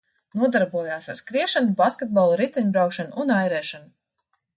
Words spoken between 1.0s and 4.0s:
ar skriešanu, basketbolu, riteņbraukšanu un airēšanu.